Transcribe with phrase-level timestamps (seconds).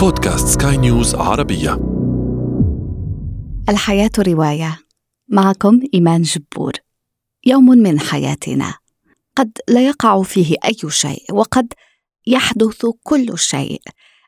[0.00, 1.80] بودكاست سكاي نيوز عربية.
[3.68, 4.78] الحياة رواية.
[5.28, 6.72] معكم إيمان جبور.
[7.46, 8.74] يوم من حياتنا.
[9.36, 11.72] قد لا يقع فيه أي شيء وقد
[12.26, 13.80] يحدث كل شيء.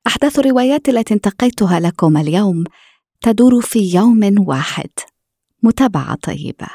[0.06, 2.64] أحداث الروايات التي انتقيتها لكم اليوم
[3.20, 4.90] تدور في يوم واحد.
[5.62, 6.68] متابعة طيبة.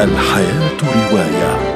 [0.00, 1.67] الحياة رواية.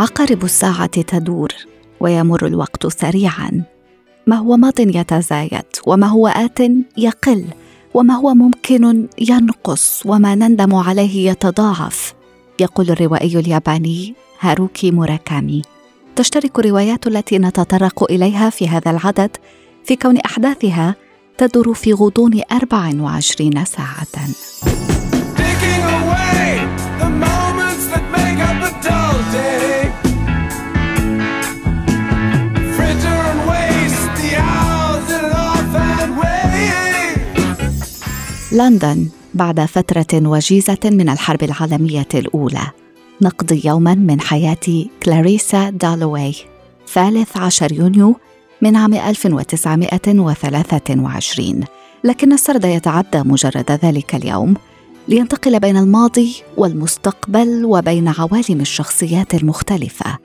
[0.00, 1.52] عقارب الساعة تدور
[2.00, 3.62] ويمر الوقت سريعا.
[4.26, 6.58] ما هو ماض يتزايد وما هو آت
[6.96, 7.44] يقل
[7.94, 12.14] وما هو ممكن ينقص وما نندم عليه يتضاعف
[12.60, 15.62] يقول الروائي الياباني هاروكي موراكامي.
[16.16, 19.36] تشترك الروايات التي نتطرق إليها في هذا العدد
[19.84, 20.94] في كون أحداثها
[21.38, 24.06] تدور في غضون 24 ساعة.
[38.52, 42.66] لندن بعد فترة وجيزة من الحرب العالمية الأولى.
[43.22, 46.34] نقضي يوما من حياة كلاريسا دالوي
[46.88, 48.16] ثالث عشر يونيو
[48.62, 51.64] من عام 1923
[52.04, 54.54] لكن السرد يتعدى مجرد ذلك اليوم
[55.08, 60.18] لينتقل بين الماضي والمستقبل وبين عوالم الشخصيات المختلفة.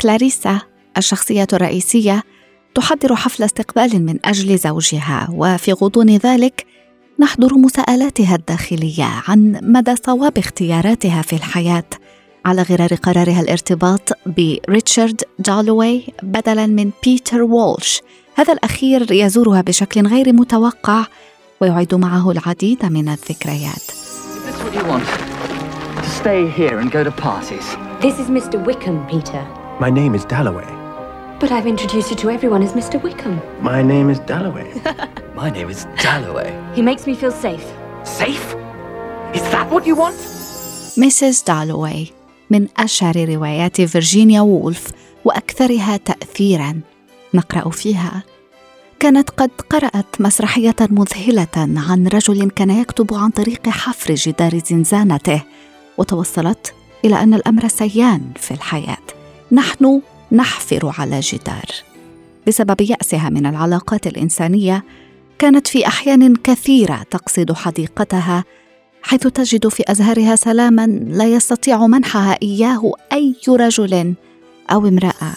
[0.00, 0.60] كلاريسا
[0.98, 2.22] الشخصية الرئيسية
[2.74, 6.66] تحضر حفل استقبال من أجل زوجها وفي غضون ذلك
[7.20, 11.84] نحضر مساءلاتها الداخلية عن مدى صواب اختياراتها في الحياة
[12.44, 18.02] على غرار قرارها الارتباط بريتشارد جالوي بدلا من بيتر وولش
[18.34, 21.04] هذا الأخير يزورها بشكل غير متوقع
[21.60, 23.82] ويعيد معه العديد من الذكريات
[26.20, 27.66] stay here and go to parties?
[28.00, 28.56] This is Mr.
[28.68, 29.42] Wickham, Peter.
[29.80, 30.79] My name is Dalloway.
[31.40, 33.02] But I've introduced you to everyone as Mr.
[33.02, 33.40] Wickham.
[33.62, 34.70] My name is Dalloway.
[35.34, 36.50] My name is Dalloway.
[36.74, 37.66] He makes me feel safe.
[38.04, 38.54] Safe?
[39.34, 40.16] Is that what you want?
[40.96, 41.42] Mrs.
[41.42, 42.12] Dalloway
[42.50, 44.90] من أشهر روايات فيرجينيا وولف
[45.24, 46.80] وأكثرها تأثيراً
[47.34, 48.22] نقرأ فيها
[49.00, 55.42] كانت قد قرأت مسرحية مذهلة عن رجل كان يكتب عن طريق حفر جدار زنزانته
[55.98, 56.74] وتوصلت
[57.04, 59.02] إلى أن الأمر سيان في الحياة
[59.52, 60.00] نحن
[60.32, 61.64] نحفر على جدار.
[62.46, 64.84] بسبب يأسها من العلاقات الإنسانية
[65.38, 68.44] كانت في أحيان كثيرة تقصد حديقتها
[69.02, 74.14] حيث تجد في أزهارها سلاما لا يستطيع منحها إياه أي رجل
[74.70, 75.32] أو امرأة.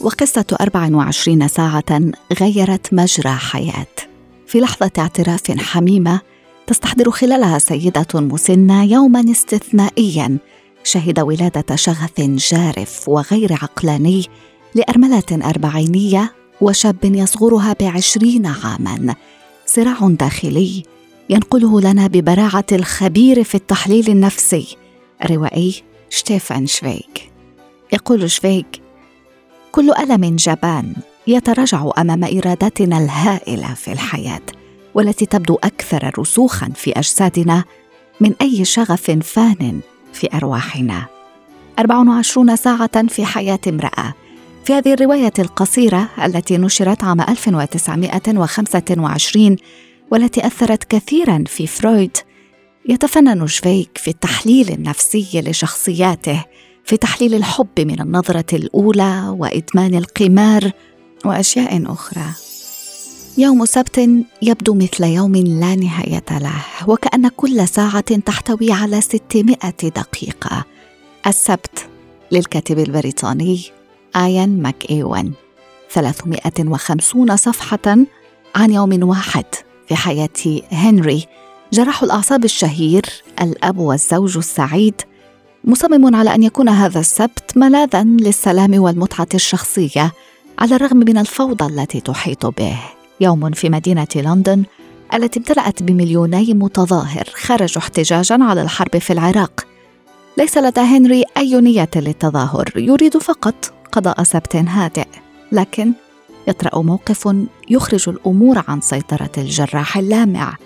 [0.00, 2.00] وقصة 24 ساعة
[2.40, 3.86] غيرت مجرى حياة.
[4.46, 6.20] في لحظة اعتراف حميمة
[6.66, 10.38] تستحضر خلالها سيدة مسنة يوما استثنائيا
[10.88, 14.26] شهد ولادة شغف جارف وغير عقلاني
[14.74, 19.14] لأرملة أربعينية وشاب يصغرها بعشرين عاما.
[19.66, 20.82] صراع داخلي
[21.30, 24.76] ينقله لنا ببراعة الخبير في التحليل النفسي.
[25.24, 27.32] الروائي شتيفان شفيك
[27.92, 28.82] يقول شفيك
[29.72, 30.94] كل ألم جبان
[31.26, 34.42] يتراجع أمام إرادتنا الهائلة في الحياة
[34.94, 37.64] والتي تبدو أكثر رسوخا في أجسادنا
[38.20, 39.80] من أي شغف فان
[40.18, 41.06] في أرواحنا.
[41.78, 44.14] 24 ساعة في حياة امرأة.
[44.64, 49.56] في هذه الرواية القصيرة التي نشرت عام 1925
[50.10, 52.16] والتي أثرت كثيرا في فرويد
[52.88, 56.44] يتفنن شفيك في التحليل النفسي لشخصياته
[56.84, 60.70] في تحليل الحب من النظرة الأولى وإدمان القمار
[61.24, 62.24] وأشياء أخرى.
[63.38, 64.08] يوم سبت
[64.42, 70.64] يبدو مثل يوم لا نهاية له وكأن كل ساعة تحتوي على 600 دقيقة.
[71.26, 71.88] السبت
[72.32, 73.62] للكاتب البريطاني
[74.16, 75.32] آيان ماك إيوان
[75.90, 77.96] 350 صفحة
[78.56, 79.44] عن يوم واحد
[79.88, 81.26] في حياة هنري.
[81.72, 83.04] جراح الأعصاب الشهير
[83.40, 84.94] الأب والزوج السعيد.
[85.64, 90.12] مصمم على أن يكون هذا السبت ملاذا للسلام والمتعة الشخصية
[90.58, 92.97] على الرغم من الفوضى التي تحيط به.
[93.20, 94.64] يوم في مدينة لندن
[95.14, 99.66] التي امتلأت بمليوني متظاهر خرجوا احتجاجا على الحرب في العراق.
[100.38, 105.06] ليس لدى هنري أي نية للتظاهر يريد فقط قضاء سبت هادئ.
[105.52, 105.92] لكن
[106.48, 107.36] يطرأ موقف
[107.70, 110.56] يخرج الأمور عن سيطرة الجراح اللامع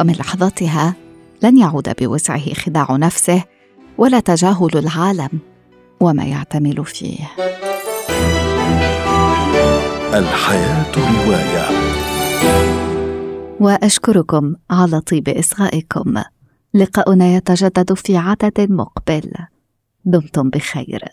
[0.00, 0.94] ومن لحظاتها
[1.42, 3.44] لن يعود بوسعه خداع نفسه
[3.98, 5.30] ولا تجاهل العالم
[6.00, 7.30] وما يعتمل فيه.
[10.14, 11.68] الحياة رواية.
[13.60, 16.22] وأشكركم على طيب إصغائكم.
[16.74, 19.32] لقاؤنا يتجدد في عدد مقبل.
[20.04, 21.04] دمتم بخير.